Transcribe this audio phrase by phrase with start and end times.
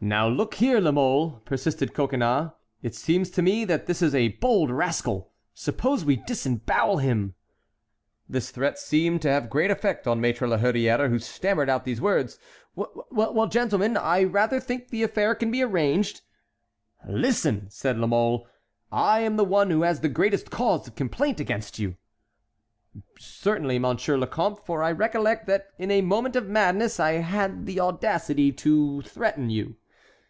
[0.00, 4.28] "Now look here, La Mole," persisted Coconnas, "it seems to me that this is a
[4.28, 7.34] bold rascal; suppose we disembowel him!"
[8.28, 12.00] This threat seemed to have great effect on Maître La Hurière, who stammered out these
[12.00, 12.38] words:
[12.76, 16.20] "Well, gentlemen, I rather think the affair can be arranged."
[17.08, 18.46] "Listen!" said La Mole,
[18.92, 21.96] "I am the one who has the greatest cause of complaint against you."
[23.18, 27.66] "Certainly, Monsieur le Comte, for I recollect that in a moment of madness I had
[27.66, 29.74] the audacity to threaten you."